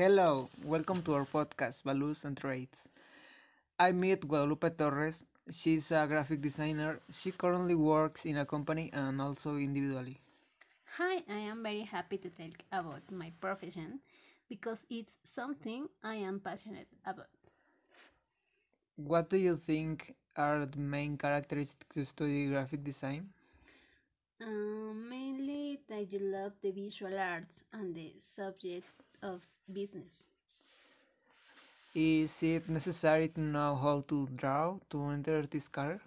Hello, 0.00 0.48
welcome 0.64 1.02
to 1.02 1.14
our 1.14 1.26
podcast, 1.26 1.82
Values 1.84 2.24
and 2.24 2.36
Traits. 2.36 2.88
I 3.78 3.92
meet 3.92 4.26
Guadalupe 4.28 4.70
Torres. 4.70 5.24
She's 5.50 5.90
a 5.92 6.06
graphic 6.06 6.40
designer. 6.40 7.00
She 7.10 7.32
currently 7.32 7.74
works 7.74 8.26
in 8.26 8.38
a 8.38 8.46
company 8.46 8.90
and 8.92 9.20
also 9.20 9.56
individually. 9.56 10.20
Hi, 10.96 11.22
I 11.28 11.38
am 11.50 11.62
very 11.62 11.82
happy 11.82 12.18
to 12.18 12.30
talk 12.30 12.62
about 12.72 13.10
my 13.10 13.30
profession 13.40 14.00
because 14.48 14.86
it's 14.90 15.18
something 15.24 15.88
I 16.02 16.16
am 16.16 16.40
passionate 16.40 16.88
about. 17.04 17.28
What 18.96 19.30
do 19.30 19.36
you 19.38 19.56
think 19.56 20.14
are 20.36 20.66
the 20.66 20.78
main 20.78 21.16
characteristics 21.16 21.94
to 21.94 22.04
study 22.06 22.48
graphic 22.48 22.84
design? 22.84 23.32
Um, 24.40 25.08
mainly 25.08 25.80
that 25.88 26.12
you 26.12 26.18
love 26.20 26.52
the 26.62 26.70
visual 26.72 27.18
arts 27.18 27.62
and 27.72 27.94
the 27.94 28.14
subject 28.20 28.88
of 29.22 29.46
business. 29.72 30.22
Is 31.94 32.42
it 32.42 32.68
necessary 32.68 33.28
to 33.28 33.40
know 33.40 33.74
how 33.76 34.00
to 34.02 34.26
draw 34.28 34.78
to 34.90 35.04
enter 35.06 35.46
this 35.46 35.68
career? 35.68 36.00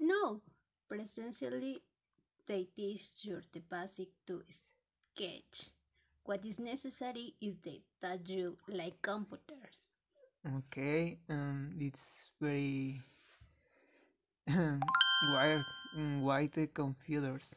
No, 0.00 0.40
presentially 0.88 1.82
they 2.46 2.64
teach 2.64 3.24
you 3.24 3.40
the 3.52 3.60
basic 3.60 4.08
to 4.26 4.42
sketch. 4.48 5.70
What 6.24 6.44
is 6.44 6.58
necessary 6.58 7.34
is 7.40 7.58
the 7.60 7.82
that 8.00 8.28
you 8.28 8.58
like 8.68 9.00
computers. 9.02 9.90
Okay, 10.46 11.18
um, 11.28 11.74
it's 11.78 12.30
very 12.40 13.00
wired, 15.32 15.64
mm, 15.96 16.20
why 16.22 16.46
the 16.46 16.66
computers? 16.66 17.56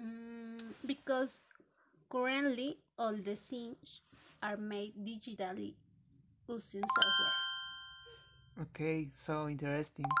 Mm, 0.00 0.74
because 0.86 1.40
currently 2.12 2.80
all 2.98 3.16
the 3.16 3.36
scenes 3.36 4.02
are 4.42 4.58
made 4.58 4.94
digitally 5.06 5.74
using 6.48 6.88
software. 6.96 7.38
Okay, 8.62 9.08
so 9.12 9.48
interesting. 9.48 10.18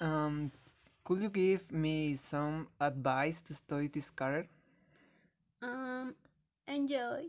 Um, 0.00 0.52
could 1.04 1.20
you 1.20 1.30
give 1.30 1.70
me 1.72 2.16
some 2.16 2.68
advice 2.80 3.40
to 3.42 3.54
study 3.54 3.88
this 3.88 4.10
career? 4.10 4.48
Um, 5.62 6.16
enjoy, 6.68 7.26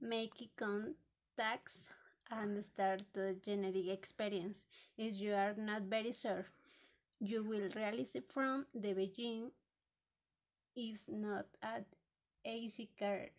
make 0.00 0.50
contacts, 0.56 1.90
and 2.30 2.64
start 2.64 3.04
to 3.14 3.34
generate 3.34 3.88
experience. 3.88 4.64
If 4.96 5.14
you 5.14 5.34
are 5.34 5.54
not 5.54 5.82
very 5.82 6.12
sure, 6.12 6.46
you 7.20 7.42
will 7.44 7.68
realize 7.74 8.16
it 8.16 8.30
from 8.30 8.66
the 8.74 8.94
beginning. 8.94 9.52
Is 10.76 11.04
not 11.08 11.46
an 11.62 11.86
easy 12.50 12.88
career. 12.98 13.30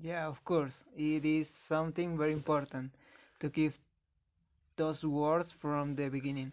Yeah, 0.00 0.26
of 0.26 0.44
course. 0.44 0.84
It 0.96 1.24
is 1.24 1.48
something 1.48 2.16
very 2.18 2.32
important 2.32 2.92
to 3.40 3.48
give 3.48 3.78
those 4.76 5.04
words 5.04 5.50
from 5.52 5.94
the 5.94 6.08
beginning 6.08 6.52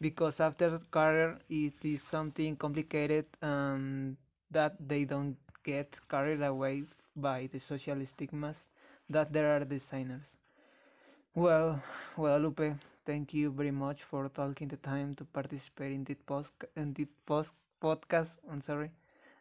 because 0.00 0.40
after 0.40 0.78
career 0.90 1.38
it 1.48 1.84
is 1.84 2.02
something 2.02 2.56
complicated 2.56 3.26
and 3.42 4.16
that 4.50 4.76
they 4.88 5.04
don't 5.04 5.36
get 5.64 5.98
carried 6.08 6.42
away 6.42 6.84
by 7.16 7.46
the 7.52 7.58
social 7.60 8.04
stigmas 8.06 8.66
that 9.08 9.32
there 9.32 9.54
are 9.56 9.64
designers. 9.64 10.36
Well, 11.34 11.82
Guadalupe, 12.16 12.74
thank 13.04 13.32
you 13.34 13.50
very 13.50 13.70
much 13.70 14.02
for 14.04 14.28
taking 14.28 14.68
the 14.68 14.76
time 14.76 15.14
to 15.16 15.24
participate 15.24 15.92
in 15.92 16.04
this 16.04 16.18
post 16.26 16.52
in 16.76 16.92
this 16.94 17.08
post 17.26 17.54
podcast. 17.80 18.38
I'm 18.50 18.60
sorry. 18.62 18.90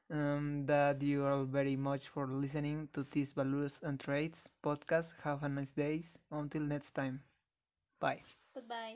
Um, 0.09 0.66
that 0.66 1.02
you 1.02 1.25
all 1.25 1.45
very 1.45 1.75
much 1.75 2.08
for 2.09 2.28
listening 2.28 2.89
to 2.94 3.03
this 3.03 3.31
Values 3.31 3.80
and 3.84 4.00
Traits 4.00 4.50
podcast. 4.64 5.14
Have 5.22 5.44
a 5.44 5.50
nice 5.50 5.72
day. 5.72 6.02
Until 6.31 6.62
next 6.62 6.92
time. 6.92 7.23
Bye. 8.00 8.23
Goodbye. 8.53 8.94